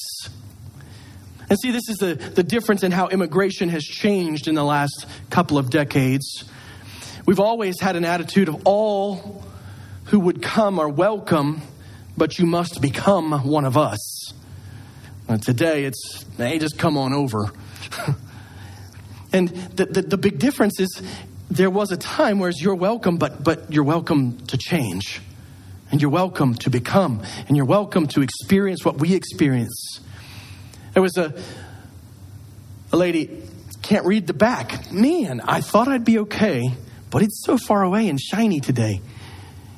[1.50, 5.06] And see, this is the, the difference in how immigration has changed in the last
[5.30, 6.44] couple of decades.
[7.26, 9.44] We've always had an attitude of all
[10.06, 11.62] who would come are welcome,
[12.18, 14.34] but you must become one of us.
[15.28, 17.52] And today it's, hey, just come on over.
[19.34, 21.02] and the, the, the big difference is
[21.50, 25.22] there was a time where you're welcome, but, but you're welcome to change.
[25.92, 27.24] And you're welcome to become.
[27.48, 30.00] And you're welcome to experience what we experience.
[30.94, 31.34] There was a,
[32.92, 33.44] a lady,
[33.84, 34.92] can't read the back.
[34.92, 36.64] Man, I thought I'd be okay,
[37.12, 39.02] but it's so far away and shiny today.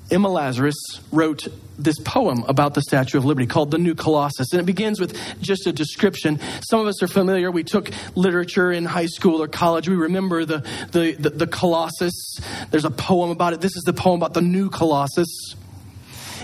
[0.10, 0.76] Emma Lazarus
[1.12, 4.54] wrote this poem about the Statue of Liberty called The New Colossus.
[4.54, 6.40] And it begins with just a description.
[6.68, 7.52] Some of us are familiar.
[7.52, 9.90] We took literature in high school or college.
[9.90, 12.40] We remember the, the, the, the Colossus.
[12.72, 13.62] There's a poem about it.
[13.62, 15.56] This is the poem about the New Colossus.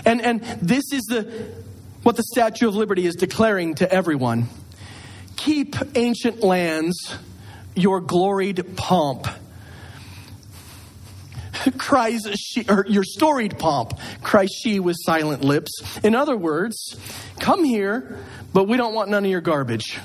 [0.04, 1.52] And, and this is the,
[2.02, 4.48] what the Statue of Liberty is declaring to everyone.
[5.36, 7.16] Keep ancient lands
[7.74, 9.26] your gloried pomp
[11.78, 15.70] cries she, or your storied pomp, cries she with silent lips.
[16.02, 16.96] In other words,
[17.38, 18.18] come here,
[18.52, 19.98] but we don't want none of your garbage.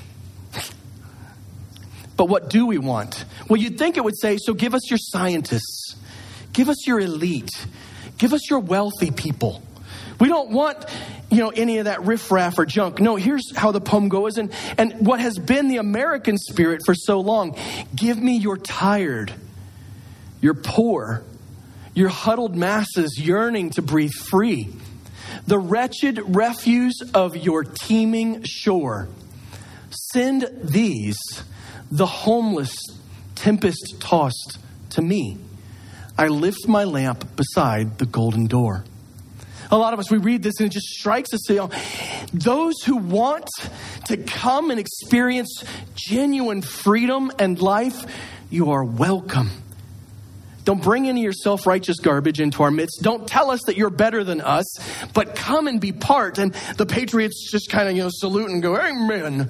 [2.16, 3.24] But what do we want?
[3.48, 5.96] Well, you'd think it would say, so give us your scientists,
[6.52, 7.66] give us your elite,
[8.18, 9.62] give us your wealthy people.
[10.20, 10.76] We don't want,
[11.30, 13.00] you know, any of that riffraff or junk.
[13.00, 16.94] No, here's how the poem goes, and, and what has been the American spirit for
[16.94, 17.56] so long.
[17.94, 19.32] Give me your tired,
[20.42, 21.24] your poor,
[22.00, 24.70] your huddled masses yearning to breathe free,
[25.46, 29.06] the wretched refuse of your teeming shore.
[29.90, 31.18] Send these,
[31.90, 32.74] the homeless,
[33.34, 34.58] tempest tossed,
[34.88, 35.36] to me.
[36.16, 38.84] I lift my lamp beside the golden door.
[39.70, 41.48] A lot of us, we read this and it just strikes us.
[41.50, 41.70] You know,
[42.32, 43.48] those who want
[44.06, 45.64] to come and experience
[45.94, 48.06] genuine freedom and life,
[48.48, 49.50] you are welcome.
[50.70, 53.02] Don't bring any of your self righteous garbage into our midst.
[53.02, 54.78] Don't tell us that you're better than us,
[55.12, 56.38] but come and be part.
[56.38, 59.48] And the patriots just kind of, you know, salute and go, Amen.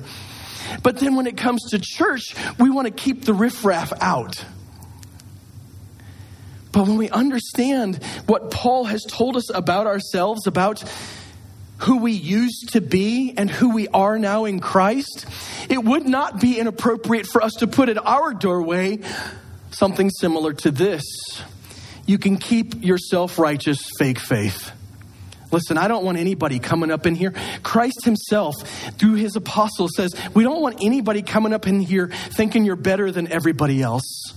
[0.82, 4.42] But then when it comes to church, we want to keep the riffraff out.
[6.72, 10.82] But when we understand what Paul has told us about ourselves, about
[11.80, 15.26] who we used to be and who we are now in Christ,
[15.68, 19.00] it would not be inappropriate for us to put at our doorway
[19.70, 21.02] something similar to this.
[22.06, 24.72] You can keep your self righteous fake faith.
[25.52, 27.34] Listen, I don't want anybody coming up in here.
[27.62, 28.54] Christ Himself,
[28.98, 33.10] through His apostles, says, We don't want anybody coming up in here thinking you're better
[33.10, 34.34] than everybody else.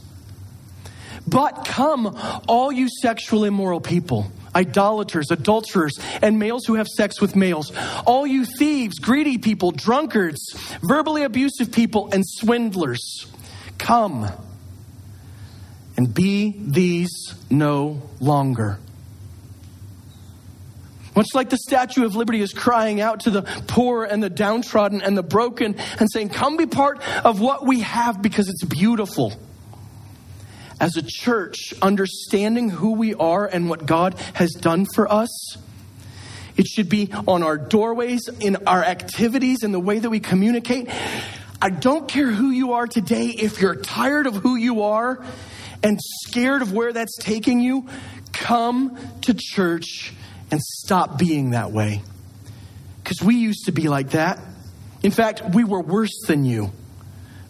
[1.27, 2.17] But come,
[2.47, 7.71] all you sexual immoral people, idolaters, adulterers, and males who have sex with males,
[8.05, 13.25] all you thieves, greedy people, drunkards, verbally abusive people, and swindlers,
[13.77, 14.27] come
[15.97, 18.79] and be these no longer.
[21.15, 25.01] Much like the Statue of Liberty is crying out to the poor and the downtrodden
[25.01, 29.33] and the broken and saying, Come be part of what we have because it's beautiful
[30.79, 35.57] as a church, understanding who we are and what God has done for us.
[36.57, 40.89] It should be on our doorways, in our activities, in the way that we communicate.
[41.61, 45.23] I don't care who you are today, if you're tired of who you are
[45.83, 47.87] and scared of where that's taking you,
[48.31, 50.13] come to church
[50.49, 52.01] and stop being that way.
[53.03, 54.39] Because we used to be like that.
[55.03, 56.71] In fact, we were worse than you.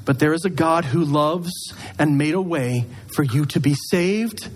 [0.06, 1.52] But there is a God who loves
[1.98, 4.50] and made a way for you to be saved.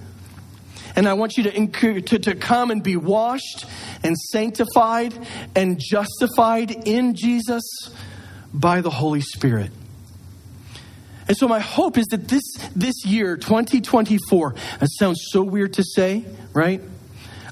[0.96, 3.66] And I want you to, to, to come and be washed
[4.04, 5.14] and sanctified
[5.56, 7.64] and justified in Jesus
[8.54, 9.72] by the Holy Spirit.
[11.28, 12.44] And so my hope is that this,
[12.76, 16.24] this year, 2024, that uh, sounds so weird to say,
[16.54, 16.82] right?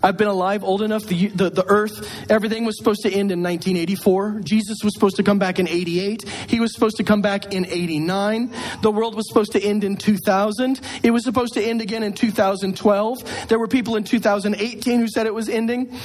[0.06, 1.06] I've been alive old enough.
[1.06, 4.42] The, the, the, earth, everything was supposed to end in 1984.
[4.42, 6.30] Jesus was supposed to come back in 88.
[6.48, 8.54] He was supposed to come back in 89.
[8.84, 10.80] The world was supposed to end in 2000.
[11.02, 13.48] It was supposed to end again in 2012.
[13.48, 15.98] There were people in 2018 who said it was ending.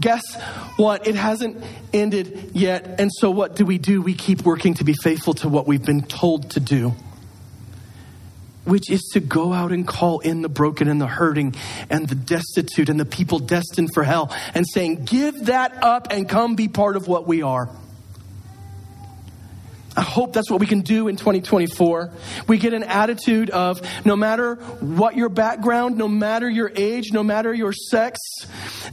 [0.00, 0.40] Guess
[0.76, 1.06] what?
[1.06, 1.62] It hasn't
[1.92, 2.98] ended yet.
[2.98, 4.00] And so what do we do?
[4.00, 6.94] We keep working to be faithful to what we've been told to do
[8.64, 11.54] which is to go out and call in the broken and the hurting
[11.90, 16.28] and the destitute and the people destined for hell and saying, Give that up and
[16.28, 17.68] come be part of what we are.
[19.94, 22.10] I hope that's what we can do in 2024.
[22.46, 27.22] We get an attitude of no matter what your background, no matter your age, no
[27.22, 28.18] matter your sex,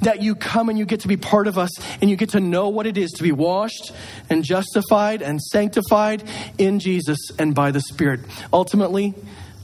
[0.01, 2.41] that you come and you get to be part of us and you get to
[2.41, 3.93] know what it is to be washed
[4.29, 6.23] and justified and sanctified
[6.57, 8.19] in Jesus and by the Spirit.
[8.51, 9.15] Ultimately,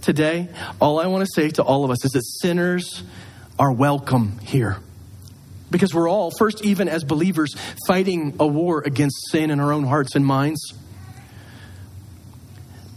[0.05, 0.47] today,
[0.79, 3.03] all I want to say to all of us is that sinners
[3.57, 4.77] are welcome here.
[5.71, 7.55] Because we're all, first, even as believers,
[7.87, 10.73] fighting a war against sin in our own hearts and minds.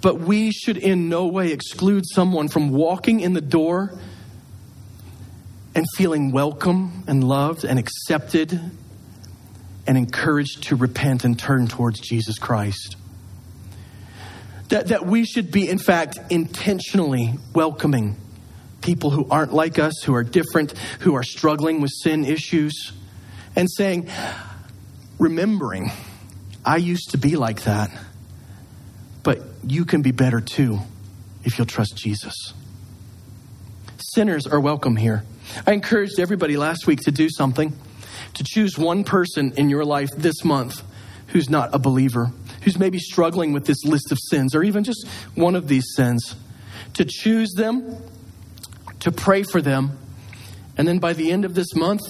[0.03, 3.99] But we should in no way exclude someone from walking in the door
[5.75, 8.61] and feeling welcome and loved and accepted
[9.87, 12.98] and encouraged to repent and turn towards Jesus Christ.
[14.69, 18.17] That, that we should be, in fact, intentionally welcoming
[18.83, 22.93] people who aren't like us, who are different, who are struggling with sin issues,
[23.57, 24.09] and saying,
[25.19, 25.91] remembering,
[26.65, 27.91] I used to be like that,
[29.23, 30.81] but you can be better too
[31.45, 32.53] if you'll trust Jesus.
[33.99, 35.25] Sinners are welcome here.
[35.67, 37.77] I encouraged everybody last week to do something,
[38.35, 40.83] to choose one person in your life this month
[41.29, 42.31] who's not a believer
[42.69, 46.37] who's maybe struggling with this list of sins or even just one of these sins,
[46.93, 47.97] to choose them,
[49.01, 49.99] to pray for them,
[50.77, 52.03] and then by the end of this month,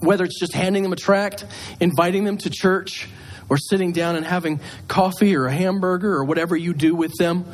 [0.00, 1.44] whether it's just handing them a tract,
[1.80, 3.10] inviting them to church,
[3.50, 7.44] or sitting down and having coffee or a hamburger or whatever you do with them,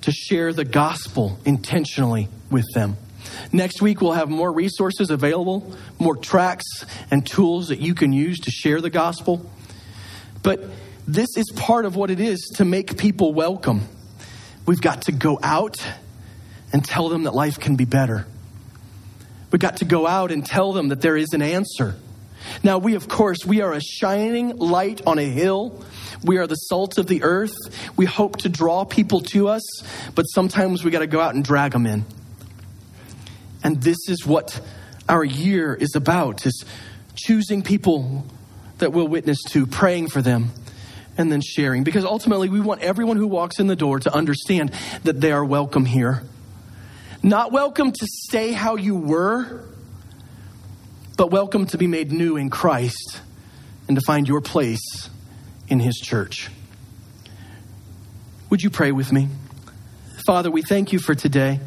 [0.00, 2.96] to share the gospel intentionally with them.
[3.52, 8.40] Next week, we'll have more resources available, more tracts and tools that you can use
[8.40, 9.48] to share the gospel.
[10.42, 10.60] But
[11.06, 13.82] this is part of what it is to make people welcome.
[14.66, 15.76] We've got to go out
[16.72, 18.26] and tell them that life can be better.
[19.50, 21.94] We've got to go out and tell them that there is an answer.
[22.62, 25.84] Now, we, of course, we are a shining light on a hill.
[26.24, 27.54] We are the salt of the earth.
[27.96, 29.62] We hope to draw people to us,
[30.14, 32.04] but sometimes we got to go out and drag them in.
[33.62, 34.60] And this is what
[35.08, 36.64] our year is about is
[37.14, 38.26] choosing people
[38.78, 40.50] that we'll witness to, praying for them,
[41.18, 41.84] and then sharing.
[41.84, 44.72] Because ultimately, we want everyone who walks in the door to understand
[45.04, 46.22] that they are welcome here.
[47.22, 49.64] Not welcome to stay how you were,
[51.16, 53.20] but welcome to be made new in Christ
[53.88, 55.10] and to find your place
[55.68, 56.50] in His church.
[58.50, 59.28] Would you pray with me?
[60.26, 61.60] Father, we thank you for today.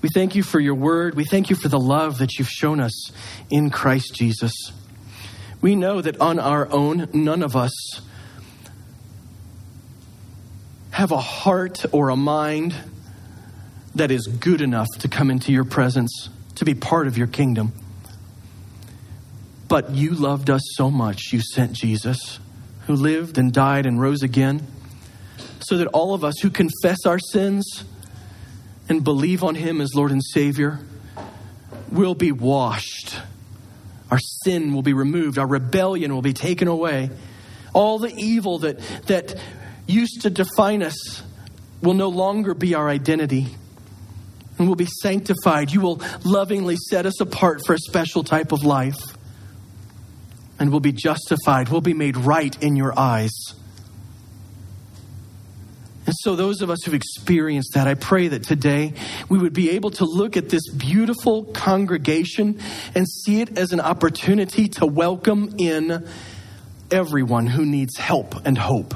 [0.00, 1.14] We thank you for your word.
[1.16, 3.10] We thank you for the love that you've shown us
[3.50, 4.52] in Christ Jesus.
[5.60, 7.72] We know that on our own, none of us
[10.98, 12.74] have a heart or a mind
[13.94, 17.72] that is good enough to come into your presence, to be part of your kingdom.
[19.68, 22.40] But you loved us so much, you sent Jesus,
[22.88, 24.66] who lived and died and rose again,
[25.60, 27.84] so that all of us who confess our sins
[28.88, 30.80] and believe on him as Lord and Savior
[31.92, 33.20] will be washed.
[34.10, 37.10] Our sin will be removed, our rebellion will be taken away.
[37.72, 39.36] All the evil that, that
[39.88, 41.22] used to define us
[41.82, 43.48] will no longer be our identity
[44.58, 45.72] and will be sanctified.
[45.72, 48.98] You will lovingly set us apart for a special type of life
[50.58, 53.32] and will be justified, will be made right in your eyes.
[56.06, 58.94] And so, those of us who've experienced that, I pray that today
[59.28, 62.58] we would be able to look at this beautiful congregation
[62.94, 66.08] and see it as an opportunity to welcome in
[66.90, 68.94] everyone who needs help and hope.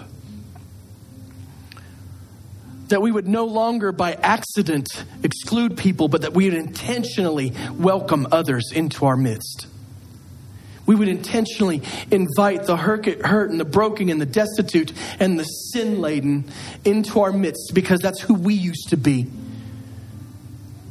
[2.92, 4.86] That we would no longer by accident
[5.22, 9.66] exclude people, but that we would intentionally welcome others into our midst.
[10.84, 11.80] We would intentionally
[12.10, 13.06] invite the hurt
[13.48, 16.44] and the broken and the destitute and the sin laden
[16.84, 19.22] into our midst because that's who we used to be.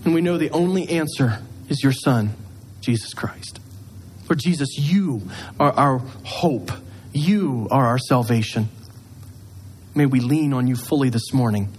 [0.03, 2.33] And we know the only answer is your Son,
[2.79, 3.59] Jesus Christ.
[4.27, 5.29] Lord Jesus, you
[5.59, 6.71] are our hope,
[7.13, 8.69] you are our salvation.
[9.93, 11.71] May we lean on you fully this morning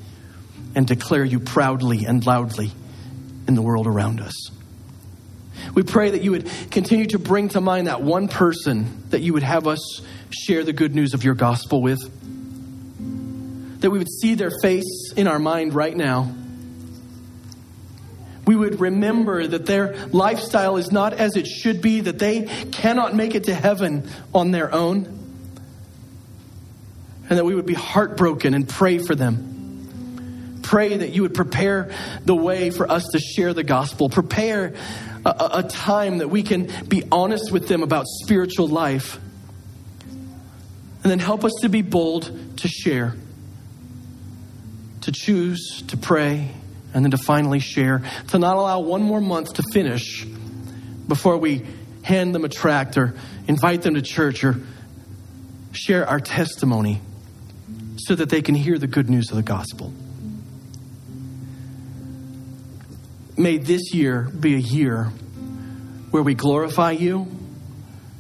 [0.75, 2.73] and declare you proudly and loudly
[3.47, 4.51] in the world around us.
[5.75, 9.33] We pray that you would continue to bring to mind that one person that you
[9.35, 12.01] would have us share the good news of your gospel with.
[13.81, 16.35] That we would see their face in our mind right now.
[18.45, 22.43] We would remember that their lifestyle is not as it should be, that they
[22.73, 25.05] cannot make it to heaven on their own,
[27.29, 29.52] and that we would be heartbroken and pray for them.
[30.63, 31.93] Pray that you would prepare
[32.25, 34.09] the way for us to share the gospel.
[34.09, 34.75] Prepare
[35.25, 39.19] a, a time that we can be honest with them about spiritual life.
[41.03, 43.15] And then help us to be bold to share,
[45.03, 46.49] to choose, to pray,
[46.95, 50.25] and then to finally share, to not allow one more month to finish
[51.09, 51.67] before we
[52.03, 53.15] hand them a tract or
[53.49, 54.57] invite them to church or
[55.73, 57.01] share our testimony
[57.97, 59.93] so that they can hear the good news of the gospel.
[63.37, 65.05] May this year be a year
[66.11, 67.27] where we glorify you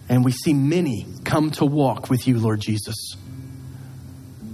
[0.08, 3.16] and we see many come to walk with you, Lord Jesus,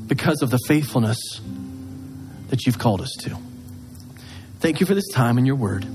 [0.06, 1.40] because of the faithfulness
[2.48, 3.36] that you've called us to.
[4.60, 5.86] Thank you for this time in your word.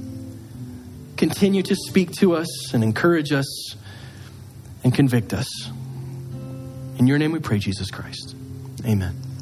[1.17, 3.75] Continue to speak to us and encourage us
[4.83, 5.69] and convict us.
[6.97, 8.35] In your name we pray, Jesus Christ.
[8.85, 9.32] Amen.